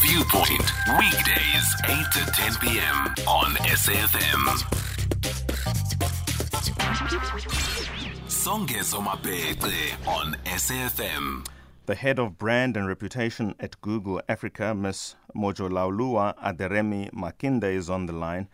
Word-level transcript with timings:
Viewpoint. 0.00 0.72
Weekdays, 0.98 1.74
8 1.84 1.96
to 2.12 2.32
10 2.32 2.54
p.m. 2.60 3.14
on 3.26 3.54
SAFM. 3.66 4.48
On 10.06 10.36
SAFM. 10.44 11.46
The 11.86 11.94
head 11.94 12.18
of 12.18 12.38
brand 12.38 12.76
and 12.76 12.88
reputation 12.88 13.54
at 13.60 13.80
Google 13.82 14.22
Africa, 14.28 14.74
Ms. 14.74 15.16
Mojolaoluwa 15.36 16.38
Aderemi 16.38 17.10
Makinde, 17.12 17.64
is 17.64 17.90
on 17.90 18.06
the 18.06 18.14
line. 18.14 18.48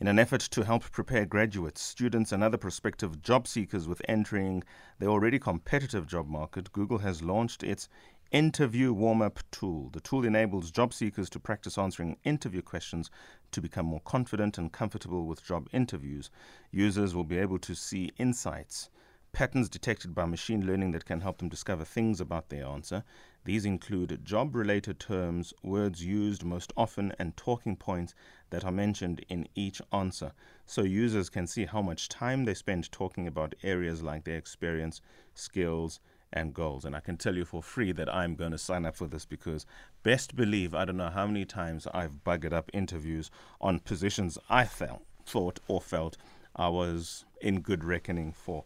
In 0.00 0.08
an 0.08 0.18
effort 0.18 0.40
to 0.40 0.64
help 0.64 0.90
prepare 0.90 1.26
graduates, 1.26 1.82
students, 1.82 2.32
and 2.32 2.42
other 2.42 2.56
prospective 2.56 3.20
job 3.20 3.46
seekers 3.46 3.86
with 3.86 4.00
entering 4.08 4.64
the 4.98 5.06
already 5.06 5.38
competitive 5.38 6.06
job 6.06 6.26
market, 6.26 6.72
Google 6.72 6.98
has 6.98 7.22
launched 7.22 7.62
its 7.62 7.88
Interview 8.32 8.92
Warm 8.92 9.22
Up 9.22 9.40
tool. 9.50 9.90
The 9.92 10.00
tool 10.00 10.24
enables 10.24 10.70
job 10.70 10.94
seekers 10.94 11.28
to 11.30 11.40
practice 11.40 11.76
answering 11.76 12.16
interview 12.22 12.62
questions 12.62 13.10
to 13.50 13.60
become 13.60 13.86
more 13.86 14.02
confident 14.04 14.56
and 14.56 14.70
comfortable 14.70 15.26
with 15.26 15.44
job 15.44 15.68
interviews. 15.72 16.30
Users 16.70 17.12
will 17.12 17.24
be 17.24 17.38
able 17.38 17.58
to 17.58 17.74
see 17.74 18.12
insights 18.18 18.88
patterns 19.32 19.68
detected 19.68 20.14
by 20.14 20.24
machine 20.24 20.66
learning 20.66 20.90
that 20.90 21.04
can 21.04 21.20
help 21.20 21.38
them 21.38 21.48
discover 21.48 21.84
things 21.84 22.20
about 22.20 22.48
their 22.48 22.66
answer. 22.66 23.04
These 23.44 23.64
include 23.64 24.24
job 24.24 24.54
related 24.54 24.98
terms, 24.98 25.54
words 25.62 26.04
used 26.04 26.44
most 26.44 26.72
often, 26.76 27.12
and 27.18 27.36
talking 27.36 27.76
points 27.76 28.14
that 28.50 28.64
are 28.64 28.72
mentioned 28.72 29.24
in 29.28 29.48
each 29.54 29.80
answer. 29.92 30.32
So 30.66 30.82
users 30.82 31.30
can 31.30 31.46
see 31.46 31.64
how 31.64 31.80
much 31.80 32.08
time 32.08 32.44
they 32.44 32.54
spend 32.54 32.90
talking 32.90 33.26
about 33.26 33.54
areas 33.62 34.02
like 34.02 34.24
their 34.24 34.36
experience, 34.36 35.00
skills, 35.34 36.00
and 36.32 36.54
goals. 36.54 36.84
And 36.84 36.94
I 36.94 37.00
can 37.00 37.16
tell 37.16 37.36
you 37.36 37.44
for 37.44 37.62
free 37.62 37.92
that 37.92 38.12
I'm 38.12 38.34
going 38.34 38.52
to 38.52 38.58
sign 38.58 38.84
up 38.84 38.96
for 38.96 39.06
this 39.06 39.24
because 39.24 39.66
best 40.02 40.36
believe 40.36 40.74
I 40.74 40.84
don't 40.84 40.96
know 40.96 41.10
how 41.10 41.26
many 41.26 41.44
times 41.44 41.86
I've 41.92 42.24
buggered 42.24 42.52
up 42.52 42.70
interviews 42.72 43.30
on 43.60 43.80
positions 43.80 44.38
I 44.48 44.64
felt, 44.64 45.02
thought 45.26 45.60
or 45.68 45.80
felt 45.80 46.16
I 46.56 46.68
was 46.68 47.24
in 47.40 47.60
good 47.60 47.84
reckoning 47.84 48.32
for. 48.32 48.64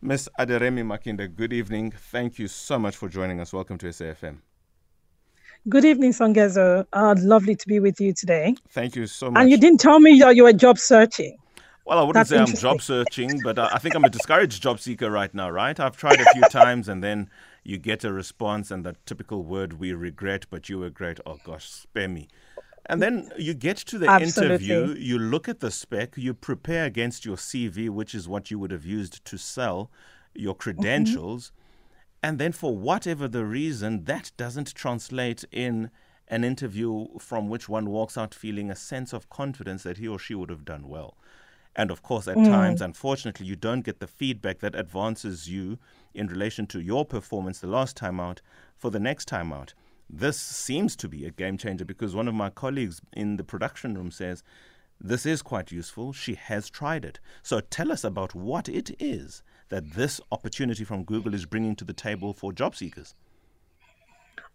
Ms. 0.00 0.28
Aderemi 0.38 0.84
Makinde, 0.84 1.34
good 1.34 1.52
evening. 1.52 1.90
Thank 1.90 2.38
you 2.38 2.46
so 2.46 2.78
much 2.78 2.96
for 2.96 3.08
joining 3.08 3.40
us. 3.40 3.52
Welcome 3.52 3.78
to 3.78 3.86
SAFM. 3.86 4.38
Good 5.66 5.86
evening, 5.86 6.12
Songezo. 6.12 6.84
Uh, 6.92 7.14
lovely 7.18 7.56
to 7.56 7.66
be 7.66 7.80
with 7.80 7.98
you 7.98 8.12
today. 8.12 8.54
Thank 8.68 8.96
you 8.96 9.06
so 9.06 9.30
much. 9.30 9.40
And 9.40 9.50
you 9.50 9.56
didn't 9.56 9.80
tell 9.80 9.98
me 9.98 10.18
that 10.18 10.36
you 10.36 10.44
were 10.44 10.52
job 10.52 10.78
searching. 10.78 11.38
Well, 11.84 11.98
I 11.98 12.02
wouldn't 12.02 12.28
That's 12.28 12.30
say 12.30 12.38
I'm 12.38 12.58
job 12.58 12.80
searching, 12.80 13.40
but 13.44 13.58
I 13.58 13.76
think 13.76 13.94
I'm 13.94 14.04
a 14.04 14.10
discouraged 14.10 14.62
job 14.62 14.80
seeker 14.80 15.10
right 15.10 15.32
now, 15.34 15.50
right? 15.50 15.78
I've 15.78 15.96
tried 15.96 16.18
a 16.18 16.32
few 16.32 16.42
times 16.50 16.88
and 16.88 17.04
then 17.04 17.28
you 17.62 17.76
get 17.76 18.04
a 18.04 18.12
response 18.12 18.70
and 18.70 18.84
the 18.84 18.96
typical 19.04 19.42
word, 19.42 19.74
we 19.74 19.92
regret, 19.92 20.46
but 20.48 20.68
you 20.68 20.78
were 20.78 20.90
great. 20.90 21.20
Oh 21.26 21.38
gosh, 21.44 21.68
spare 21.68 22.08
me. 22.08 22.28
And 22.86 23.02
then 23.02 23.30
you 23.38 23.54
get 23.54 23.78
to 23.78 23.98
the 23.98 24.08
Absolutely. 24.08 24.66
interview, 24.66 24.94
you 24.98 25.18
look 25.18 25.48
at 25.48 25.60
the 25.60 25.70
spec, 25.70 26.16
you 26.16 26.34
prepare 26.34 26.84
against 26.84 27.24
your 27.24 27.36
CV, 27.36 27.88
which 27.88 28.14
is 28.14 28.28
what 28.28 28.50
you 28.50 28.58
would 28.58 28.70
have 28.70 28.84
used 28.84 29.24
to 29.24 29.38
sell 29.38 29.90
your 30.34 30.54
mm-hmm. 30.54 30.60
credentials. 30.60 31.52
And 32.22 32.38
then, 32.38 32.52
for 32.52 32.74
whatever 32.76 33.28
the 33.28 33.44
reason, 33.44 34.04
that 34.04 34.32
doesn't 34.38 34.74
translate 34.74 35.44
in 35.52 35.90
an 36.28 36.44
interview 36.44 37.06
from 37.18 37.48
which 37.48 37.68
one 37.68 37.90
walks 37.90 38.16
out 38.16 38.34
feeling 38.34 38.70
a 38.70 38.76
sense 38.76 39.12
of 39.12 39.28
confidence 39.28 39.82
that 39.82 39.98
he 39.98 40.08
or 40.08 40.18
she 40.18 40.34
would 40.34 40.48
have 40.48 40.64
done 40.64 40.88
well. 40.88 41.16
And 41.76 41.90
of 41.90 42.02
course, 42.02 42.28
at 42.28 42.36
mm. 42.36 42.46
times, 42.46 42.80
unfortunately, 42.80 43.46
you 43.46 43.56
don't 43.56 43.80
get 43.80 43.98
the 44.00 44.06
feedback 44.06 44.60
that 44.60 44.74
advances 44.76 45.48
you 45.48 45.78
in 46.14 46.28
relation 46.28 46.66
to 46.68 46.80
your 46.80 47.04
performance 47.04 47.58
the 47.58 47.66
last 47.66 47.96
time 47.96 48.20
out 48.20 48.40
for 48.76 48.90
the 48.90 49.00
next 49.00 49.26
time 49.26 49.52
out. 49.52 49.74
This 50.08 50.38
seems 50.38 50.94
to 50.96 51.08
be 51.08 51.24
a 51.24 51.30
game 51.30 51.56
changer 51.56 51.84
because 51.84 52.14
one 52.14 52.28
of 52.28 52.34
my 52.34 52.50
colleagues 52.50 53.00
in 53.12 53.36
the 53.36 53.44
production 53.44 53.94
room 53.94 54.10
says 54.10 54.42
this 55.00 55.26
is 55.26 55.42
quite 55.42 55.72
useful. 55.72 56.12
She 56.12 56.34
has 56.34 56.70
tried 56.70 57.04
it. 57.04 57.18
So 57.42 57.60
tell 57.60 57.90
us 57.90 58.04
about 58.04 58.34
what 58.34 58.68
it 58.68 58.94
is 59.00 59.42
that 59.70 59.92
this 59.92 60.20
opportunity 60.30 60.84
from 60.84 61.04
Google 61.04 61.34
is 61.34 61.46
bringing 61.46 61.74
to 61.76 61.84
the 61.84 61.92
table 61.92 62.32
for 62.32 62.52
job 62.52 62.76
seekers. 62.76 63.14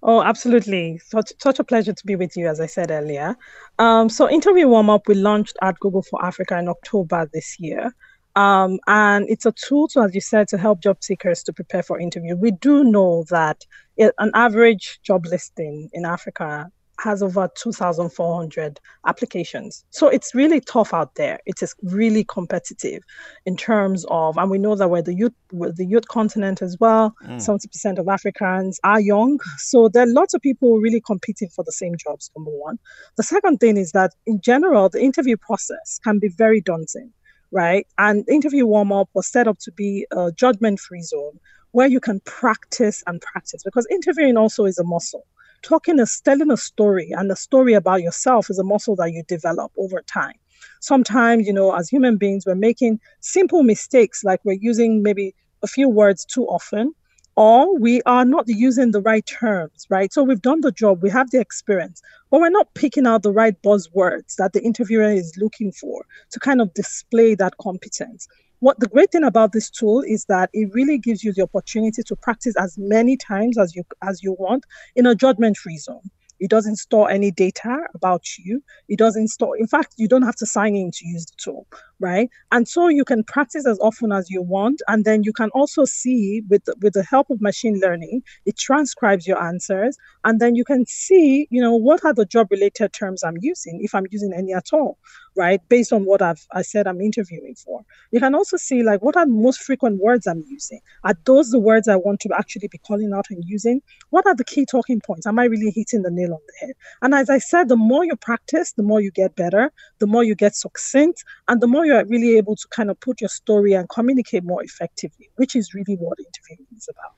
Oh, 0.02 0.24
absolutely. 0.24 0.98
Such, 1.00 1.34
such 1.40 1.60
a 1.60 1.64
pleasure 1.64 1.94
to 1.94 2.06
be 2.06 2.16
with 2.16 2.38
you, 2.38 2.48
as 2.48 2.62
I 2.62 2.68
said 2.68 2.90
earlier. 2.90 3.36
Um, 3.80 4.08
so, 4.10 4.30
Interview 4.30 4.68
Warm 4.68 4.90
Up, 4.90 5.08
we 5.08 5.16
launched 5.16 5.58
at 5.62 5.80
Google 5.80 6.04
for 6.04 6.24
Africa 6.24 6.58
in 6.58 6.70
October 6.70 7.30
this 7.34 7.58
year. 7.60 7.94
Um, 8.36 8.80
and 8.88 9.26
it's 9.30 9.46
a 9.46 9.52
tool 9.52 9.90
to, 9.90 10.02
as 10.02 10.16
you 10.16 10.22
said, 10.22 10.48
to 10.50 10.58
help 10.58 10.82
job 10.82 11.04
seekers 11.04 11.44
to 11.44 11.54
prepare 11.54 11.84
for 11.84 12.00
interview. 12.00 12.38
We 12.38 12.52
do 12.52 12.86
know 12.86 13.26
that 13.30 13.66
an 13.98 14.32
average 14.34 15.00
job 15.04 15.26
listing 15.26 15.90
in 15.92 16.06
Africa 16.06 16.72
has 17.00 17.24
over 17.24 17.50
2,400 17.56 18.80
applications. 19.08 19.86
So 19.90 20.08
it's 20.08 20.36
really 20.36 20.62
tough 20.62 20.94
out 20.94 21.16
there. 21.16 21.40
It 21.46 21.62
is 21.62 21.74
really 21.84 22.24
competitive 22.26 23.04
in 23.46 23.56
terms 23.56 24.06
of, 24.10 24.38
and 24.38 24.50
we 24.50 24.58
know 24.58 24.76
that 24.76 24.90
we're 24.90 25.02
the 25.02 25.16
youth, 25.16 25.34
we're 25.52 25.72
the 25.72 25.86
youth 25.86 26.08
continent 26.08 26.62
as 26.62 26.78
well. 26.80 27.16
Mm. 27.26 27.38
70% 27.38 28.00
of 28.00 28.08
Africans 28.08 28.80
are 28.84 29.00
young. 29.00 29.40
So 29.58 29.88
there 29.88 30.04
are 30.04 30.12
lots 30.12 30.34
of 30.34 30.42
people 30.42 30.80
really 30.80 31.02
competing 31.02 31.50
for 31.50 31.64
the 31.64 31.72
same 31.72 31.96
jobs, 31.98 32.32
number 32.36 32.52
one. 32.52 32.78
The 33.18 33.24
second 33.24 33.60
thing 33.60 33.78
is 33.78 33.92
that 33.92 34.14
in 34.26 34.42
general, 34.42 34.90
the 34.90 35.02
interview 35.02 35.38
process 35.38 36.00
can 36.04 36.20
be 36.20 36.30
very 36.30 36.62
daunting, 36.62 37.12
right? 37.52 37.88
And 37.98 38.28
interview 38.30 38.66
warm 38.66 38.92
up 38.92 39.10
was 39.14 39.28
set 39.28 39.48
up 39.48 39.60
to 39.60 39.72
be 39.72 40.06
a 40.12 40.32
judgment 40.32 40.80
free 40.80 41.02
zone 41.02 41.40
where 41.72 41.88
you 41.88 42.00
can 42.00 42.20
practice 42.22 43.04
and 43.06 43.22
practice 43.22 43.62
because 43.64 43.86
interviewing 43.92 44.38
also 44.38 44.66
is 44.66 44.80
a 44.80 44.84
muscle 44.84 45.26
talking 45.62 46.00
is 46.00 46.22
telling 46.22 46.52
a 46.52 46.58
story 46.58 47.12
and 47.12 47.32
a 47.32 47.36
story 47.36 47.74
about 47.74 48.02
yourself 48.02 48.50
is 48.50 48.60
a 48.60 48.64
muscle 48.64 48.96
that 48.96 49.12
you 49.12 49.24
develop 49.28 49.72
over 49.78 50.02
time. 50.02 50.36
Sometimes 50.82 51.48
you 51.48 51.54
know 51.54 51.74
as 51.76 51.90
human 51.90 52.18
beings 52.18 52.46
we're 52.46 52.56
making 52.56 53.00
simple 53.20 53.64
mistakes 53.64 54.24
like 54.24 54.40
we're 54.44 54.58
using 54.60 55.04
maybe 55.04 55.36
a 55.62 55.68
few 55.68 55.90
words 55.90 56.26
too 56.26 56.46
often 56.46 56.94
or 57.36 57.78
we 57.78 58.02
are 58.02 58.26
not 58.26 58.46
using 58.48 58.92
the 58.92 59.02
right 59.02 59.26
terms 59.26 59.86
right? 59.90 60.12
So 60.14 60.24
we've 60.24 60.42
done 60.42 60.62
the 60.62 60.72
job 60.72 61.02
we 61.04 61.10
have 61.10 61.32
the 61.32 61.40
experience 61.40 62.02
but 62.30 62.40
we're 62.40 62.50
not 62.50 62.74
picking 62.76 63.08
out 63.08 63.24
the 63.24 63.32
right 63.32 63.62
buzzwords 63.62 64.36
that 64.36 64.54
the 64.54 64.64
interviewer 64.64 65.12
is 65.12 65.34
looking 65.38 65.72
for 65.72 66.06
to 66.32 66.40
kind 66.40 66.62
of 66.62 66.74
display 66.74 67.36
that 67.36 67.58
competence 67.58 68.28
what 68.60 68.80
the 68.80 68.88
great 68.88 69.12
thing 69.12 69.24
about 69.24 69.54
this 69.54 69.70
tool 69.70 70.02
is 70.02 70.26
that 70.26 70.50
it 70.54 70.70
really 70.74 70.98
gives 70.98 71.24
you 71.24 71.34
the 71.34 71.44
opportunity 71.44 72.04
to 72.04 72.16
practice 72.16 72.56
as 72.58 72.78
many 72.78 73.18
times 73.18 73.58
as 73.58 73.76
you 73.76 73.84
as 74.02 74.22
you 74.24 74.34
want 74.34 74.66
in 74.96 75.06
a 75.06 75.16
judgment 75.16 75.58
free 75.58 75.78
zone. 75.78 76.10
It 76.40 76.50
doesn't 76.50 76.78
store 76.78 77.10
any 77.10 77.32
data 77.32 77.78
about 77.94 78.38
you. 78.38 78.64
It 78.88 78.98
doesn't 79.00 79.30
store 79.30 79.58
in 79.58 79.68
fact 79.68 79.96
you 79.98 80.08
don't 80.08 80.24
have 80.24 80.36
to 80.38 80.46
sign 80.46 80.76
in 80.76 80.92
to 80.92 81.08
use 81.08 81.26
the 81.26 81.36
tool 81.38 81.68
right? 82.00 82.30
And 82.52 82.68
so 82.68 82.88
you 82.88 83.04
can 83.06 83.24
practice 83.24 83.68
as 83.68 83.80
often 83.80 84.12
as 84.12 84.30
you 84.30 84.42
want 84.42 84.82
and 84.88 85.06
then 85.06 85.24
you 85.24 85.34
can 85.34 85.50
also 85.52 85.86
see 85.86 86.42
with 86.50 86.64
with 86.82 86.94
the 86.94 87.04
help 87.04 87.30
of 87.30 87.42
machine 87.42 87.80
learning 87.80 88.22
it 88.46 88.58
transcribes 88.58 89.28
your 89.28 89.42
answers 89.42 89.98
and 90.24 90.40
then 90.40 90.56
you 90.56 90.64
can 90.64 90.86
see 90.86 91.48
you 91.50 91.62
know 91.62 91.76
what 91.76 92.04
are 92.06 92.14
the 92.14 92.26
job 92.26 92.48
related 92.52 92.92
terms 92.94 93.24
i'm 93.24 93.38
using 93.42 93.80
if 93.84 93.94
i'm 93.94 94.06
using 94.12 94.34
any 94.34 94.54
at 94.54 94.68
all 94.74 94.98
right? 95.40 95.62
Based 95.70 95.94
on 95.94 96.06
what 96.06 96.22
i've 96.22 96.46
i 96.52 96.62
said 96.62 96.86
i'm 96.86 97.02
interviewing 97.02 97.56
for. 97.56 97.84
You 98.12 98.20
can 98.20 98.36
also 98.36 98.58
see 98.58 98.84
like 98.84 99.02
what 99.02 99.16
are 99.16 99.26
the 99.26 99.32
most 99.32 99.62
frequent 99.62 100.02
words 100.02 100.28
i'm 100.28 100.44
using? 100.48 100.82
Are 101.04 101.16
those 101.26 101.50
the 101.52 101.60
words 101.60 101.88
i 101.88 101.96
want 101.96 102.20
to 102.22 102.30
actually 102.38 102.68
be 102.68 102.78
calling 102.80 103.14
out 103.14 103.26
and 103.30 103.44
using? 103.46 103.82
What 104.10 104.28
are 104.28 104.36
the 104.36 104.44
key 104.44 104.66
talking 104.66 105.00
points? 105.02 105.26
Am 105.26 105.40
i 105.40 105.46
really 105.46 105.72
hitting 105.72 106.02
the 106.02 106.12
nail 106.12 106.34
on 106.34 106.40
the 106.46 106.68
head? 106.68 106.76
And 107.02 107.16
as 107.16 107.30
i 107.30 107.38
said 107.38 107.70
the 107.70 107.78
more 107.78 108.06
you 108.06 108.16
practice 108.16 108.74
the 108.74 108.84
more 108.84 109.02
you 109.02 109.12
get 109.12 109.36
better 109.36 109.72
the 110.00 110.08
more 110.08 110.24
you 110.24 110.36
get 110.36 110.56
succinct 110.56 111.24
and 111.48 111.62
the 111.62 111.68
more 111.68 111.86
you're 111.90 112.06
really 112.06 112.38
able 112.38 112.56
to 112.56 112.68
kind 112.70 112.90
of 112.90 113.00
put 113.00 113.20
your 113.22 113.30
story 113.30 113.74
and 113.74 113.90
communicate 113.90 114.44
more 114.44 114.64
effectively 114.64 115.30
which 115.36 115.56
is 115.56 115.74
really 115.74 115.96
what 115.96 116.18
interviewing 116.20 116.68
is 116.78 116.88
about 116.94 117.14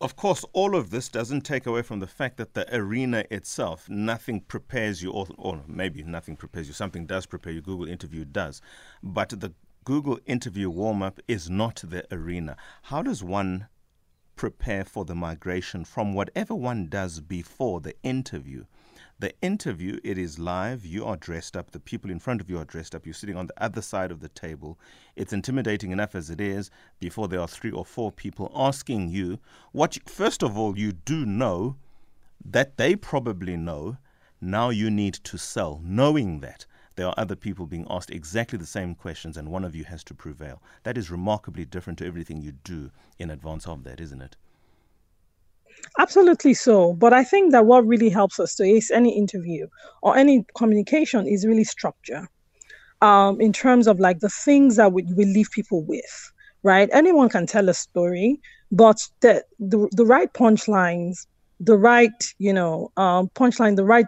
Of 0.00 0.16
course, 0.16 0.44
all 0.52 0.74
of 0.76 0.90
this 0.90 1.08
doesn't 1.08 1.42
take 1.42 1.66
away 1.66 1.82
from 1.82 2.00
the 2.00 2.06
fact 2.06 2.36
that 2.36 2.52
the 2.54 2.66
arena 2.76 3.24
itself, 3.30 3.88
nothing 3.88 4.40
prepares 4.40 5.02
you, 5.02 5.10
or, 5.12 5.26
or 5.38 5.62
maybe 5.66 6.02
nothing 6.02 6.36
prepares 6.36 6.66
you, 6.66 6.74
something 6.74 7.06
does 7.06 7.26
prepare 7.26 7.52
you, 7.54 7.62
Google 7.62 7.88
Interview 7.88 8.24
does. 8.24 8.60
But 9.02 9.28
the 9.30 9.54
Google 9.84 10.18
Interview 10.26 10.68
warm 10.68 11.00
up 11.02 11.20
is 11.28 11.48
not 11.48 11.76
the 11.84 12.02
arena. 12.10 12.56
How 12.82 13.02
does 13.02 13.22
one 13.22 13.68
prepare 14.36 14.84
for 14.84 15.04
the 15.04 15.14
migration 15.14 15.84
from 15.84 16.12
whatever 16.12 16.54
one 16.54 16.88
does 16.88 17.20
before 17.20 17.80
the 17.80 17.94
interview? 18.02 18.64
The 19.20 19.32
interview, 19.40 20.00
it 20.02 20.18
is 20.18 20.40
live. 20.40 20.84
You 20.84 21.04
are 21.04 21.16
dressed 21.16 21.56
up. 21.56 21.70
The 21.70 21.78
people 21.78 22.10
in 22.10 22.18
front 22.18 22.40
of 22.40 22.50
you 22.50 22.58
are 22.58 22.64
dressed 22.64 22.96
up. 22.96 23.06
You're 23.06 23.14
sitting 23.14 23.36
on 23.36 23.46
the 23.46 23.62
other 23.62 23.80
side 23.80 24.10
of 24.10 24.18
the 24.18 24.28
table. 24.28 24.76
It's 25.14 25.32
intimidating 25.32 25.92
enough 25.92 26.16
as 26.16 26.30
it 26.30 26.40
is 26.40 26.70
before 26.98 27.28
there 27.28 27.40
are 27.40 27.46
three 27.46 27.70
or 27.70 27.84
four 27.84 28.10
people 28.10 28.50
asking 28.54 29.10
you 29.10 29.38
what, 29.70 29.94
you, 29.94 30.02
first 30.06 30.42
of 30.42 30.58
all, 30.58 30.76
you 30.76 30.92
do 30.92 31.24
know 31.24 31.76
that 32.44 32.76
they 32.76 32.96
probably 32.96 33.56
know. 33.56 33.98
Now 34.40 34.70
you 34.70 34.90
need 34.90 35.14
to 35.14 35.38
sell, 35.38 35.80
knowing 35.82 36.40
that 36.40 36.66
there 36.96 37.06
are 37.06 37.14
other 37.16 37.36
people 37.36 37.66
being 37.66 37.86
asked 37.88 38.10
exactly 38.10 38.58
the 38.58 38.66
same 38.66 38.94
questions 38.94 39.36
and 39.36 39.48
one 39.48 39.64
of 39.64 39.74
you 39.74 39.84
has 39.84 40.04
to 40.04 40.14
prevail. 40.14 40.60
That 40.82 40.98
is 40.98 41.10
remarkably 41.10 41.64
different 41.64 42.00
to 42.00 42.06
everything 42.06 42.42
you 42.42 42.52
do 42.52 42.90
in 43.18 43.30
advance 43.30 43.66
of 43.66 43.84
that, 43.84 44.00
isn't 44.00 44.20
it? 44.20 44.36
Absolutely 45.98 46.54
so. 46.54 46.92
But 46.94 47.12
I 47.12 47.24
think 47.24 47.52
that 47.52 47.66
what 47.66 47.86
really 47.86 48.08
helps 48.08 48.40
us 48.40 48.54
to 48.56 48.64
ace 48.64 48.90
any 48.90 49.16
interview 49.16 49.66
or 50.02 50.16
any 50.16 50.44
communication 50.56 51.26
is 51.26 51.46
really 51.46 51.64
structure. 51.64 52.28
Um, 53.02 53.40
in 53.40 53.52
terms 53.52 53.86
of 53.86 54.00
like 54.00 54.20
the 54.20 54.30
things 54.30 54.76
that 54.76 54.92
we, 54.92 55.02
we 55.16 55.26
leave 55.26 55.50
people 55.50 55.84
with, 55.84 56.32
right? 56.62 56.88
Anyone 56.92 57.28
can 57.28 57.46
tell 57.46 57.68
a 57.68 57.74
story, 57.74 58.40
but 58.72 58.98
the 59.20 59.44
the, 59.58 59.88
the 59.92 60.06
right 60.06 60.32
punchlines, 60.32 61.26
the 61.60 61.76
right 61.76 62.12
you 62.38 62.52
know 62.52 62.90
um, 62.96 63.28
punchline, 63.34 63.76
the 63.76 63.84
right 63.84 64.06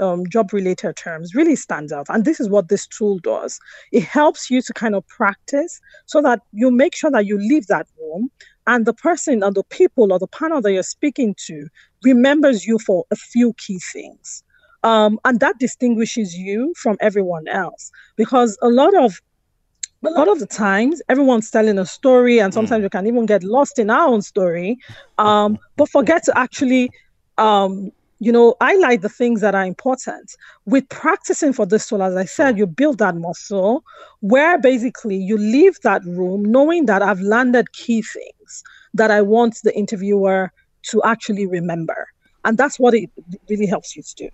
um, 0.00 0.26
job 0.28 0.52
related 0.52 0.96
terms 0.96 1.34
really 1.34 1.54
stands 1.56 1.92
out. 1.92 2.06
And 2.08 2.24
this 2.24 2.40
is 2.40 2.48
what 2.48 2.68
this 2.68 2.86
tool 2.88 3.18
does. 3.20 3.60
It 3.92 4.02
helps 4.04 4.50
you 4.50 4.62
to 4.62 4.72
kind 4.72 4.96
of 4.96 5.06
practice 5.06 5.80
so 6.06 6.20
that 6.22 6.40
you 6.52 6.70
make 6.72 6.96
sure 6.96 7.12
that 7.12 7.26
you 7.26 7.38
leave 7.38 7.68
that 7.68 7.86
room 8.00 8.30
and 8.66 8.86
the 8.86 8.94
person 8.94 9.42
or 9.42 9.52
the 9.52 9.64
people 9.64 10.12
or 10.12 10.18
the 10.18 10.26
panel 10.26 10.60
that 10.62 10.72
you're 10.72 10.82
speaking 10.82 11.34
to 11.46 11.68
remembers 12.02 12.66
you 12.66 12.78
for 12.78 13.04
a 13.10 13.16
few 13.16 13.52
key 13.54 13.78
things. 13.92 14.42
Um, 14.82 15.18
and 15.24 15.40
that 15.40 15.58
distinguishes 15.58 16.34
you 16.36 16.74
from 16.76 16.96
everyone 17.00 17.48
else 17.48 17.90
because 18.16 18.58
a 18.60 18.68
lot 18.68 18.94
of 18.94 19.20
a 20.04 20.10
lot 20.10 20.28
of 20.28 20.38
the 20.38 20.46
times 20.46 21.00
everyone's 21.08 21.50
telling 21.50 21.78
a 21.78 21.86
story 21.86 22.38
and 22.38 22.52
sometimes 22.52 22.80
mm. 22.80 22.84
you 22.84 22.90
can 22.90 23.06
even 23.06 23.24
get 23.24 23.42
lost 23.42 23.78
in 23.78 23.88
our 23.88 24.08
own 24.08 24.20
story 24.20 24.76
um, 25.16 25.58
but 25.76 25.88
forget 25.88 26.22
to 26.24 26.38
actually 26.38 26.90
um, 27.38 27.90
you 28.24 28.32
know, 28.32 28.54
highlight 28.58 29.02
the 29.02 29.08
things 29.10 29.42
that 29.42 29.54
are 29.54 29.66
important. 29.66 30.34
With 30.64 30.88
practicing 30.88 31.52
for 31.52 31.66
this 31.66 31.86
tool, 31.86 32.02
as 32.02 32.16
I 32.16 32.24
said, 32.24 32.56
you 32.56 32.66
build 32.66 32.98
that 32.98 33.16
muscle 33.16 33.84
where 34.20 34.58
basically 34.58 35.16
you 35.16 35.36
leave 35.36 35.78
that 35.82 36.02
room 36.04 36.42
knowing 36.42 36.86
that 36.86 37.02
I've 37.02 37.20
landed 37.20 37.72
key 37.72 38.00
things 38.00 38.64
that 38.94 39.10
I 39.10 39.20
want 39.20 39.58
the 39.62 39.76
interviewer 39.76 40.50
to 40.90 41.02
actually 41.02 41.46
remember. 41.46 42.08
And 42.46 42.56
that's 42.56 42.78
what 42.78 42.94
it 42.94 43.10
really 43.50 43.66
helps 43.66 43.94
you 43.94 44.02
to 44.02 44.14
do. 44.14 44.28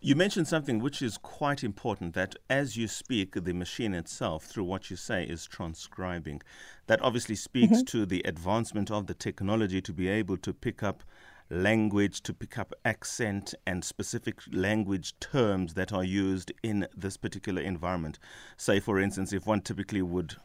You 0.00 0.14
mentioned 0.14 0.46
something 0.46 0.78
which 0.78 1.02
is 1.02 1.18
quite 1.18 1.64
important 1.64 2.14
that 2.14 2.36
as 2.48 2.76
you 2.76 2.86
speak, 2.86 3.34
the 3.34 3.54
machine 3.54 3.94
itself, 3.94 4.44
through 4.44 4.64
what 4.64 4.90
you 4.90 4.96
say, 4.96 5.24
is 5.24 5.46
transcribing. 5.46 6.40
That 6.86 7.02
obviously 7.02 7.34
speaks 7.34 7.78
mm-hmm. 7.78 7.98
to 7.98 8.06
the 8.06 8.22
advancement 8.26 8.92
of 8.92 9.08
the 9.08 9.14
technology 9.14 9.80
to 9.80 9.92
be 9.92 10.06
able 10.06 10.36
to 10.36 10.52
pick 10.52 10.84
up 10.84 11.02
language 11.50 12.22
to 12.22 12.32
pick 12.32 12.58
up 12.58 12.72
accent 12.84 13.54
and 13.66 13.84
specific 13.84 14.38
language 14.52 15.18
terms 15.20 15.74
that 15.74 15.92
are 15.92 16.04
used 16.04 16.52
in 16.62 16.86
this 16.96 17.16
particular 17.16 17.60
environment. 17.60 18.18
Say, 18.56 18.80
for 18.80 18.98
instance, 18.98 19.32
if 19.32 19.46
one 19.46 19.60
typically 19.60 20.02
would 20.02 20.36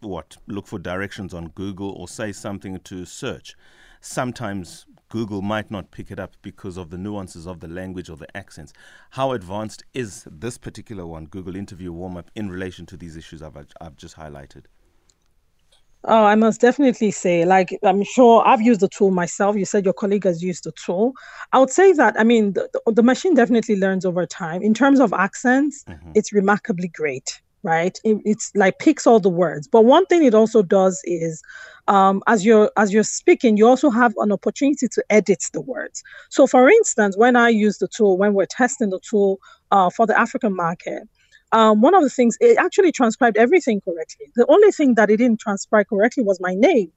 what 0.00 0.36
look 0.46 0.66
for 0.66 0.78
directions 0.78 1.34
on 1.34 1.48
Google 1.48 1.90
or 1.90 2.08
say 2.08 2.32
something 2.32 2.78
to 2.80 3.04
search, 3.04 3.54
sometimes 4.00 4.86
Google 5.08 5.42
might 5.42 5.70
not 5.70 5.90
pick 5.90 6.10
it 6.10 6.18
up 6.18 6.36
because 6.40 6.76
of 6.76 6.90
the 6.90 6.98
nuances 6.98 7.46
of 7.46 7.60
the 7.60 7.68
language 7.68 8.08
or 8.08 8.16
the 8.16 8.34
accents. 8.36 8.72
How 9.10 9.32
advanced 9.32 9.84
is 9.92 10.26
this 10.30 10.56
particular 10.56 11.06
one, 11.06 11.26
Google 11.26 11.56
Interview 11.56 11.92
Warm 11.92 12.16
Up, 12.16 12.30
in 12.34 12.48
relation 12.48 12.86
to 12.86 12.96
these 12.96 13.16
issues 13.16 13.42
I've, 13.42 13.56
I've 13.80 13.96
just 13.96 14.16
highlighted? 14.16 14.64
Oh, 16.04 16.24
I 16.24 16.34
must 16.34 16.62
definitely 16.62 17.10
say, 17.10 17.44
like, 17.44 17.78
I'm 17.82 18.02
sure 18.02 18.42
I've 18.46 18.62
used 18.62 18.80
the 18.80 18.88
tool 18.88 19.10
myself. 19.10 19.54
You 19.56 19.66
said 19.66 19.84
your 19.84 19.92
colleague 19.92 20.24
has 20.24 20.42
used 20.42 20.64
the 20.64 20.72
tool. 20.72 21.12
I 21.52 21.58
would 21.58 21.68
say 21.68 21.92
that, 21.92 22.18
I 22.18 22.24
mean, 22.24 22.54
the, 22.54 22.70
the 22.86 23.02
machine 23.02 23.34
definitely 23.34 23.76
learns 23.76 24.06
over 24.06 24.24
time. 24.24 24.62
In 24.62 24.72
terms 24.72 24.98
of 24.98 25.12
accents, 25.12 25.84
mm-hmm. 25.84 26.12
it's 26.14 26.32
remarkably 26.32 26.88
great, 26.88 27.42
right? 27.64 27.98
It, 28.02 28.16
it's 28.24 28.50
like 28.54 28.78
picks 28.78 29.06
all 29.06 29.20
the 29.20 29.28
words. 29.28 29.68
But 29.68 29.84
one 29.84 30.06
thing 30.06 30.24
it 30.24 30.34
also 30.34 30.62
does 30.62 30.98
is, 31.04 31.42
um, 31.86 32.22
as 32.26 32.46
you're 32.46 32.70
as 32.78 32.94
you're 32.94 33.02
speaking, 33.02 33.58
you 33.58 33.68
also 33.68 33.90
have 33.90 34.14
an 34.18 34.32
opportunity 34.32 34.88
to 34.88 35.04
edit 35.10 35.44
the 35.52 35.60
words. 35.60 36.02
So, 36.30 36.46
for 36.46 36.70
instance, 36.70 37.16
when 37.16 37.36
I 37.36 37.50
use 37.50 37.76
the 37.76 37.88
tool, 37.88 38.16
when 38.16 38.32
we're 38.32 38.46
testing 38.46 38.88
the 38.88 39.00
tool 39.00 39.38
uh, 39.70 39.90
for 39.90 40.06
the 40.06 40.18
African 40.18 40.56
market, 40.56 41.02
um, 41.52 41.80
one 41.80 41.94
of 41.94 42.02
the 42.02 42.10
things 42.10 42.36
it 42.40 42.56
actually 42.58 42.92
transcribed 42.92 43.36
everything 43.36 43.80
correctly. 43.80 44.26
The 44.36 44.46
only 44.48 44.70
thing 44.70 44.94
that 44.94 45.10
it 45.10 45.16
didn't 45.16 45.40
transcribe 45.40 45.88
correctly 45.88 46.22
was 46.22 46.40
my 46.40 46.54
name, 46.54 46.92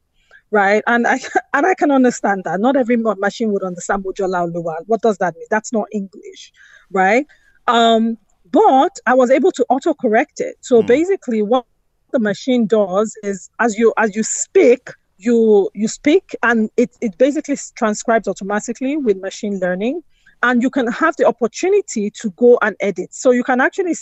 right? 0.51 0.83
And 0.87 1.07
I 1.07 1.19
and 1.53 1.65
I 1.65 1.73
can 1.73 1.91
understand 1.91 2.43
that. 2.45 2.59
Not 2.59 2.75
every 2.75 2.97
machine 2.97 3.51
would 3.53 3.63
understand 3.63 4.03
Mojola 4.03 4.49
What 4.85 5.01
does 5.01 5.17
that 5.17 5.35
mean? 5.35 5.47
That's 5.49 5.73
not 5.73 5.87
English, 5.91 6.51
right? 6.91 7.25
Um, 7.67 8.17
but 8.51 8.99
I 9.07 9.15
was 9.15 9.31
able 9.31 9.51
to 9.53 9.65
auto 9.69 9.93
correct 9.93 10.39
it. 10.39 10.57
So 10.61 10.83
mm. 10.83 10.87
basically, 10.87 11.41
what 11.41 11.65
the 12.11 12.19
machine 12.19 12.67
does 12.67 13.17
is, 13.23 13.49
as 13.59 13.77
you 13.77 13.93
as 13.97 14.15
you 14.15 14.23
speak, 14.23 14.89
you 15.17 15.69
you 15.73 15.87
speak, 15.87 16.35
and 16.43 16.69
it 16.77 16.95
it 17.01 17.17
basically 17.17 17.57
transcribes 17.75 18.27
automatically 18.27 18.97
with 18.97 19.17
machine 19.17 19.59
learning 19.59 20.03
and 20.43 20.61
you 20.61 20.69
can 20.69 20.87
have 20.87 21.15
the 21.15 21.25
opportunity 21.25 22.11
to 22.11 22.29
go 22.31 22.59
and 22.61 22.75
edit. 22.81 23.13
So 23.13 23.31
you 23.31 23.43
can 23.43 23.61
actually 23.61 23.95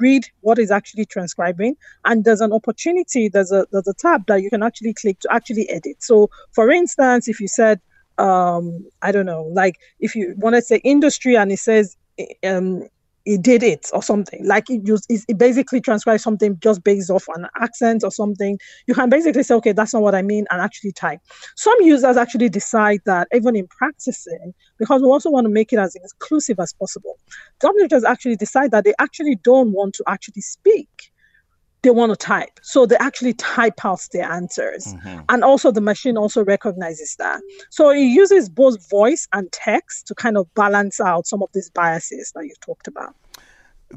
read 0.00 0.26
what 0.40 0.58
is 0.58 0.70
actually 0.70 1.04
transcribing, 1.04 1.76
and 2.04 2.24
there's 2.24 2.40
an 2.40 2.52
opportunity. 2.52 3.28
There's 3.28 3.52
a 3.52 3.66
there's 3.72 3.88
a 3.88 3.94
tab 3.94 4.26
that 4.28 4.42
you 4.42 4.48
can 4.48 4.62
actually 4.62 4.94
click 4.94 5.18
to 5.20 5.32
actually 5.32 5.68
edit. 5.68 6.02
So, 6.02 6.30
for 6.52 6.70
instance, 6.70 7.28
if 7.28 7.40
you 7.40 7.48
said, 7.48 7.80
um, 8.16 8.86
I 9.02 9.12
don't 9.12 9.26
know, 9.26 9.42
like 9.52 9.74
if 10.00 10.14
you 10.14 10.34
want 10.38 10.54
to 10.56 10.62
say 10.62 10.80
industry 10.84 11.36
and 11.36 11.52
it 11.52 11.58
says 11.58 11.96
um, 12.44 12.88
it 13.28 13.42
did 13.42 13.62
it 13.62 13.90
or 13.92 14.02
something. 14.02 14.46
Like 14.46 14.70
it 14.70 14.84
just 14.84 15.06
it 15.08 15.38
basically 15.38 15.80
transcribes 15.80 16.22
something 16.22 16.58
just 16.60 16.82
based 16.82 17.10
off 17.10 17.26
an 17.36 17.46
accent 17.60 18.02
or 18.04 18.10
something. 18.10 18.58
You 18.86 18.94
can 18.94 19.08
basically 19.08 19.42
say 19.42 19.54
okay 19.56 19.72
that's 19.72 19.94
not 19.94 20.02
what 20.02 20.14
i 20.14 20.22
mean 20.22 20.46
and 20.50 20.60
actually 20.60 20.92
type 20.92 21.20
some 21.56 21.76
users 21.80 22.16
actually 22.16 22.48
decide 22.48 23.00
that 23.06 23.28
even 23.32 23.56
in 23.56 23.66
practicing 23.68 24.52
because 24.78 25.02
we 25.02 25.08
also 25.08 25.30
want 25.30 25.44
to 25.44 25.50
make 25.50 25.72
it 25.72 25.78
as 25.78 25.94
inclusive 25.94 26.58
as 26.60 26.72
possible 26.72 27.18
some 27.60 27.74
users 27.78 28.04
actually 28.04 28.36
decide 28.36 28.70
that 28.70 28.84
they 28.84 28.94
actually 28.98 29.36
don't 29.42 29.72
want 29.72 29.94
to 29.94 30.04
actually 30.06 30.40
speak 30.40 30.88
they 31.82 31.90
want 31.90 32.10
to 32.10 32.16
type. 32.16 32.58
So 32.62 32.86
they 32.86 32.96
actually 32.96 33.34
type 33.34 33.84
out 33.84 34.00
their 34.12 34.30
answers. 34.30 34.86
Mm-hmm. 34.86 35.20
And 35.28 35.44
also 35.44 35.70
the 35.70 35.80
machine 35.80 36.16
also 36.16 36.44
recognizes 36.44 37.16
that. 37.16 37.40
So 37.70 37.90
it 37.90 38.00
uses 38.00 38.48
both 38.48 38.88
voice 38.88 39.28
and 39.32 39.50
text 39.52 40.06
to 40.08 40.14
kind 40.14 40.36
of 40.36 40.52
balance 40.54 41.00
out 41.00 41.26
some 41.26 41.42
of 41.42 41.50
these 41.52 41.70
biases 41.70 42.32
that 42.34 42.44
you 42.44 42.54
talked 42.60 42.88
about. 42.88 43.14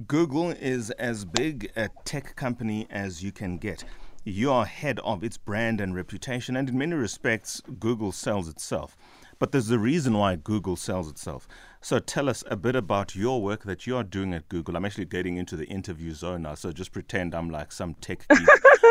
Google 0.08 0.52
is 0.52 0.90
as 0.92 1.26
big 1.26 1.72
a 1.76 1.90
tech 2.06 2.36
company 2.36 2.88
as 2.90 3.24
you 3.24 3.32
can 3.32 3.58
get. 3.58 3.84
You 4.24 4.52
are 4.52 4.66
head 4.66 5.00
of 5.00 5.24
its 5.24 5.38
brand 5.38 5.82
and 5.82 5.96
reputation, 5.96 6.56
and 6.56 6.70
in 6.70 6.78
many 6.78 6.94
respects, 6.94 7.62
Google 7.80 8.12
sells 8.12 8.48
itself. 8.48 8.96
But 9.42 9.52
there's 9.52 9.72
a 9.72 9.80
reason 9.80 10.14
why 10.14 10.36
Google 10.36 10.76
sells 10.76 11.10
itself. 11.10 11.48
So 11.82 11.98
tell 11.98 12.30
us 12.30 12.44
a 12.46 12.56
bit 12.56 12.76
about 12.76 13.16
your 13.16 13.42
work 13.42 13.64
that 13.64 13.88
you 13.88 13.98
are 13.98 14.04
doing 14.04 14.36
at 14.36 14.48
Google. 14.50 14.76
I'm 14.76 14.86
actually 14.86 15.06
getting 15.06 15.38
into 15.38 15.56
the 15.56 15.66
interview 15.66 16.14
zone 16.14 16.44
now, 16.44 16.54
so 16.54 16.72
just 16.72 16.92
pretend 16.92 17.34
I'm 17.34 17.50
like 17.50 17.72
some 17.72 17.96
tech 17.96 18.28
geek 18.30 18.48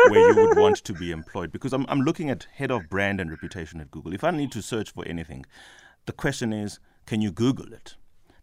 where 0.09 0.27
you 0.27 0.35
would 0.35 0.57
want 0.57 0.83
to 0.83 0.91
be 0.91 1.11
employed 1.11 1.53
because 1.53 1.71
I'm, 1.71 1.85
I'm 1.87 2.01
looking 2.01 2.29
at 2.29 2.47
head 2.53 2.69
of 2.69 2.89
brand 2.89 3.21
and 3.21 3.29
reputation 3.29 3.79
at 3.79 3.91
Google. 3.91 4.13
If 4.13 4.25
I 4.25 4.31
need 4.31 4.51
to 4.51 4.61
search 4.61 4.91
for 4.91 5.07
anything, 5.07 5.45
the 6.05 6.11
question 6.11 6.51
is, 6.51 6.81
can 7.05 7.21
you 7.21 7.31
Google 7.31 7.71
it? 7.71 7.95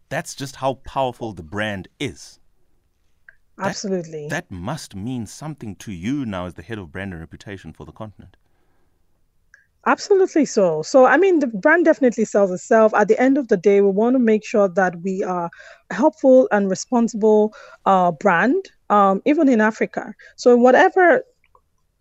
That's 0.09 0.35
just 0.35 0.57
how 0.57 0.81
powerful 0.87 1.35
the 1.35 1.43
brand 1.43 1.89
is. 2.01 2.41
Absolutely. 3.59 4.29
That, 4.29 4.49
that 4.49 4.55
must 4.55 4.95
mean 4.95 5.27
something 5.27 5.77
to 5.77 5.93
you 5.93 6.25
now 6.25 6.47
as 6.47 6.55
the 6.55 6.63
head 6.63 6.79
of 6.79 6.91
brand 6.91 7.13
and 7.13 7.21
reputation 7.21 7.75
for 7.75 7.85
the 7.85 7.93
continent. 7.93 8.39
Absolutely 9.87 10.45
so. 10.45 10.83
So, 10.83 11.07
I 11.07 11.17
mean, 11.17 11.39
the 11.39 11.47
brand 11.47 11.85
definitely 11.87 12.25
sells 12.27 12.51
itself. 12.51 12.93
At 12.95 13.09
the 13.09 13.19
end 13.21 13.39
of 13.39 13.49
the 13.49 13.57
day, 13.57 13.81
we 13.81 13.91
want 13.91 14.15
to 14.15 14.19
make 14.19 14.45
sure 14.45 14.69
that 14.69 15.01
we 15.03 15.23
are 15.23 15.49
helpful 15.91 16.49
and 16.53 16.69
responsible 16.69 17.55
uh, 17.87 18.13
brand, 18.13 18.67
um, 18.91 19.23
even 19.25 19.49
in 19.49 19.61
Africa. 19.63 20.15
So, 20.37 20.57
whatever 20.57 21.23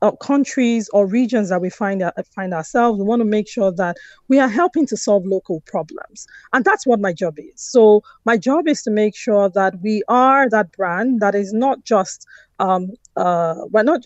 uh, 0.01 0.11
countries 0.13 0.89
or 0.93 1.07
regions 1.07 1.49
that 1.49 1.61
we 1.61 1.69
find 1.69 2.03
uh, 2.03 2.11
find 2.35 2.53
ourselves, 2.53 2.99
we 2.99 3.05
want 3.05 3.21
to 3.21 3.25
make 3.25 3.49
sure 3.49 3.71
that 3.73 3.97
we 4.29 4.39
are 4.39 4.49
helping 4.49 4.85
to 4.87 4.97
solve 4.97 5.25
local 5.25 5.61
problems, 5.67 6.27
and 6.53 6.65
that's 6.65 6.87
what 6.87 6.99
my 7.01 7.13
job 7.13 7.35
is. 7.39 7.53
So, 7.55 8.01
my 8.25 8.37
job 8.37 8.67
is 8.67 8.83
to 8.83 8.91
make 8.91 9.15
sure 9.15 9.49
that 9.51 9.75
we 9.81 10.03
are 10.09 10.49
that 10.49 10.71
brand 10.73 11.21
that 11.21 11.35
is 11.35 11.53
not 11.53 11.83
just 11.85 12.25
um, 12.59 12.91
uh, 13.17 13.55
we're 13.71 13.83
not 13.83 14.01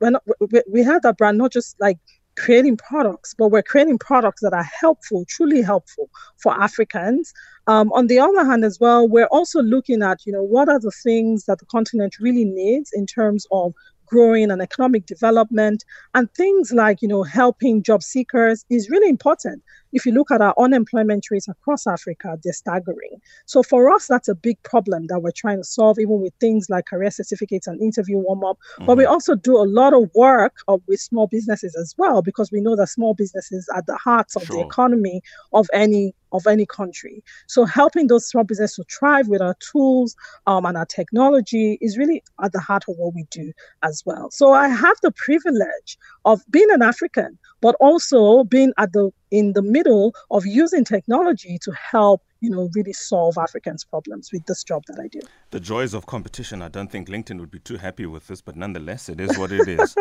we're 0.00 0.10
not 0.10 0.22
we, 0.50 0.62
we 0.70 0.82
have 0.84 1.02
that 1.02 1.16
brand 1.18 1.38
not 1.38 1.52
just 1.52 1.76
like 1.80 1.98
creating 2.36 2.76
products, 2.76 3.34
but 3.36 3.48
we're 3.48 3.62
creating 3.62 3.98
products 3.98 4.40
that 4.42 4.52
are 4.52 4.66
helpful, 4.80 5.24
truly 5.28 5.62
helpful 5.62 6.08
for 6.42 6.52
Africans. 6.60 7.32
Um, 7.66 7.92
on 7.92 8.06
the 8.06 8.18
other 8.18 8.44
hand, 8.44 8.64
as 8.64 8.78
well, 8.80 9.08
we're 9.08 9.26
also 9.26 9.62
looking 9.62 10.02
at, 10.02 10.20
you 10.26 10.32
know, 10.32 10.42
what 10.42 10.68
are 10.68 10.80
the 10.80 10.92
things 11.02 11.44
that 11.44 11.58
the 11.58 11.66
continent 11.66 12.16
really 12.20 12.44
needs 12.44 12.90
in 12.92 13.06
terms 13.06 13.46
of 13.52 13.72
growing 14.06 14.50
and 14.50 14.60
economic 14.60 15.06
development 15.06 15.84
and 16.14 16.32
things 16.34 16.70
like, 16.72 17.00
you 17.00 17.08
know, 17.08 17.22
helping 17.22 17.82
job 17.82 18.02
seekers 18.02 18.64
is 18.68 18.90
really 18.90 19.08
important. 19.08 19.62
If 19.92 20.06
you 20.06 20.12
look 20.12 20.30
at 20.30 20.40
our 20.40 20.54
unemployment 20.58 21.26
rates 21.30 21.48
across 21.48 21.86
Africa, 21.86 22.38
they're 22.42 22.52
staggering. 22.52 23.20
So 23.46 23.62
for 23.62 23.90
us, 23.90 24.06
that's 24.06 24.28
a 24.28 24.34
big 24.34 24.62
problem 24.62 25.06
that 25.08 25.20
we're 25.20 25.30
trying 25.30 25.58
to 25.58 25.64
solve, 25.64 25.98
even 25.98 26.20
with 26.20 26.32
things 26.40 26.68
like 26.70 26.86
career 26.86 27.10
certificates 27.10 27.66
and 27.66 27.80
interview 27.80 28.18
warm 28.18 28.44
up. 28.44 28.58
Mm-hmm. 28.74 28.86
But 28.86 28.96
we 28.96 29.04
mm-hmm. 29.04 29.12
also 29.12 29.34
do 29.34 29.56
a 29.56 29.64
lot 29.64 29.94
of 29.94 30.10
work 30.14 30.54
with 30.86 31.00
small 31.00 31.26
businesses 31.26 31.76
as 31.76 31.94
well, 31.98 32.22
because 32.22 32.50
we 32.50 32.60
know 32.60 32.76
that 32.76 32.88
small 32.88 33.14
businesses 33.14 33.68
are 33.74 33.82
the 33.86 33.96
heart 33.96 34.32
of 34.36 34.44
sure. 34.44 34.56
the 34.56 34.62
economy 34.62 35.20
of 35.52 35.68
any 35.72 36.14
of 36.32 36.46
any 36.46 36.64
country. 36.64 37.22
So 37.46 37.66
helping 37.66 38.06
those 38.06 38.26
small 38.26 38.44
businesses 38.44 38.76
to 38.76 38.84
thrive 38.84 39.28
with 39.28 39.42
our 39.42 39.54
tools 39.70 40.16
um, 40.46 40.64
and 40.64 40.78
our 40.78 40.86
technology 40.86 41.76
is 41.82 41.98
really 41.98 42.22
at 42.42 42.52
the 42.52 42.60
heart 42.60 42.84
of 42.88 42.96
what 42.96 43.14
we 43.14 43.26
do 43.30 43.52
as 43.82 44.02
well. 44.06 44.30
So 44.30 44.52
I 44.52 44.68
have 44.68 44.96
the 45.02 45.12
privilege 45.12 45.98
of 46.24 46.40
being 46.50 46.70
an 46.70 46.80
African, 46.80 47.38
but 47.60 47.76
also 47.80 48.44
being 48.44 48.72
at 48.78 48.94
the 48.94 49.10
in 49.32 49.54
the 49.54 49.62
middle 49.62 50.14
of 50.30 50.46
using 50.46 50.84
technology 50.84 51.58
to 51.58 51.72
help 51.72 52.22
you 52.40 52.50
know 52.50 52.68
really 52.74 52.92
solve 52.92 53.38
Africans' 53.38 53.82
problems 53.82 54.30
with 54.32 54.44
this 54.46 54.62
job 54.62 54.82
that 54.86 55.00
I 55.00 55.08
do. 55.08 55.20
The 55.50 55.60
joys 55.60 55.94
of 55.94 56.06
competition. 56.06 56.62
I 56.62 56.68
don't 56.68 56.90
think 56.92 57.08
LinkedIn 57.08 57.40
would 57.40 57.50
be 57.50 57.58
too 57.58 57.78
happy 57.78 58.06
with 58.06 58.28
this, 58.28 58.40
but 58.40 58.54
nonetheless, 58.54 59.08
it 59.08 59.20
is 59.20 59.36
what 59.38 59.50
it 59.50 59.66
is. 59.66 59.96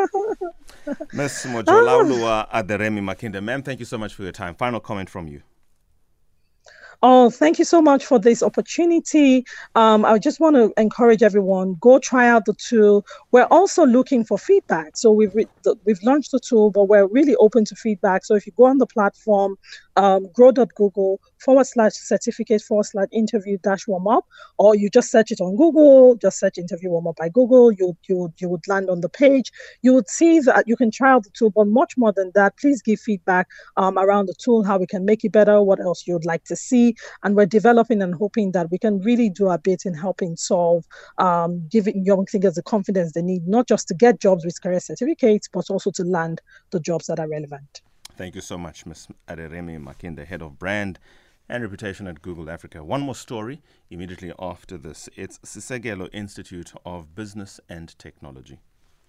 Miss 1.14 1.46
Mojolaoluwa 1.46 2.48
ah. 2.52 2.62
Aderemi 2.62 3.02
Makinde, 3.02 3.42
ma'am, 3.42 3.64
thank 3.64 3.80
you 3.80 3.86
so 3.86 3.98
much 3.98 4.14
for 4.14 4.24
your 4.24 4.32
time. 4.32 4.54
Final 4.56 4.80
comment 4.80 5.10
from 5.10 5.28
you. 5.28 5.42
Oh, 7.04 7.32
thank 7.32 7.58
you 7.58 7.66
so 7.66 7.82
much 7.82 8.06
for 8.06 8.20
this 8.20 8.44
opportunity. 8.44 9.44
Um, 9.74 10.06
I 10.06 10.20
just 10.20 10.40
want 10.40 10.56
to 10.56 10.72
encourage 10.80 11.24
everyone 11.24 11.78
go 11.82 11.98
try 11.98 12.28
out 12.30 12.46
the 12.46 12.54
tool. 12.54 13.04
We're 13.32 13.48
also 13.50 13.88
looking 13.88 14.24
for 14.24 14.38
feedback. 14.38 14.96
So 14.96 15.12
we've 15.12 15.34
re- 15.34 15.50
we've 15.86 16.02
launched 16.04 16.32
the 16.32 16.40
tool, 16.40 16.70
but 16.70 16.86
we're 16.86 17.08
really 17.08 17.36
open 17.38 17.66
to 17.66 17.76
feedback. 17.76 18.24
So 18.24 18.36
if 18.36 18.46
you 18.46 18.54
go 18.56 18.66
on 18.66 18.78
the 18.78 18.86
platform, 18.86 19.56
um, 19.96 20.28
grow.google 20.34 21.20
forward 21.44 21.66
slash 21.66 21.94
certificate 21.94 22.62
forward 22.62 22.86
slash 22.86 23.08
interview 23.12 23.58
dash 23.64 23.88
warm 23.88 24.08
up, 24.08 24.26
or 24.58 24.76
you 24.76 24.90
just 24.90 25.12
search 25.12 25.32
it 25.32 25.42
on 25.42 25.56
Google, 25.56 26.16
just 26.16 26.40
search 26.40 26.58
interview 26.58 26.90
warm 26.90 27.08
up 27.08 27.16
by 27.18 27.30
Google, 27.30 27.72
you, 27.72 27.98
you, 28.08 28.34
you 28.40 28.50
would 28.50 28.68
land 28.68 28.90
on 28.90 29.02
the 29.02 29.10
page. 29.10 29.52
You 29.82 29.94
would 29.94 30.10
see 30.10 30.40
that 30.42 30.66
you 30.68 30.76
can 30.76 30.92
try 30.92 31.12
out 31.12 31.24
the 31.24 31.30
tool, 31.32 31.52
but 31.52 31.68
much 31.68 31.94
more 31.98 32.14
than 32.14 32.32
that, 32.36 32.58
please 32.58 32.82
give 32.82 33.00
feedback 33.00 33.48
um, 33.78 33.98
around 33.98 34.28
the 34.28 34.36
tool, 34.36 34.64
how 34.64 34.78
we 34.78 34.88
can 34.88 35.06
make 35.06 35.24
it 35.24 35.32
better, 35.32 35.62
what 35.62 35.80
else 35.80 36.08
you 36.08 36.14
would 36.14 36.26
like 36.26 36.44
to 36.46 36.56
see. 36.56 36.96
And 37.24 37.36
we're 37.36 37.46
developing 37.46 38.02
and 38.02 38.14
hoping 38.14 38.52
that 38.52 38.72
we 38.72 38.78
can 38.78 39.00
really 39.02 39.30
do 39.30 39.50
a 39.50 39.58
bit 39.58 39.84
in 39.86 39.94
helping 39.94 40.36
solve, 40.36 40.86
um, 41.18 41.68
giving 41.70 42.06
young 42.06 42.26
thinkers 42.26 42.56
the 42.56 42.64
confidence 42.64 43.14
they 43.14 43.22
need, 43.22 43.48
not 43.48 43.68
just 43.68 43.88
to 43.88 43.94
get 43.94 44.20
jobs 44.20 44.46
with 44.46 44.62
career 44.62 44.80
certificates, 44.80 45.48
but 45.52 45.70
also 45.70 45.92
to 45.92 46.04
land 46.04 46.42
the 46.72 46.80
jobs 46.80 47.08
that 47.08 47.20
are 47.20 47.28
relevant. 47.28 47.82
Thank 48.18 48.36
you 48.36 48.42
so 48.42 48.58
much, 48.58 48.86
Ms. 48.86 49.08
Aderemi 49.28 50.16
the 50.16 50.26
Head 50.26 50.42
of 50.42 50.60
Brand 50.60 51.00
and 51.52 51.64
Reputation 51.64 52.08
at 52.08 52.22
Google 52.22 52.50
Africa. 52.50 52.82
One 52.82 53.02
more 53.02 53.14
story 53.14 53.62
immediately 53.90 54.32
after 54.40 54.78
this. 54.78 55.10
It's 55.18 55.38
Sisegelo 55.40 56.08
Institute 56.14 56.72
of 56.86 57.14
Business 57.14 57.60
and 57.68 57.94
Technology. 58.00 58.60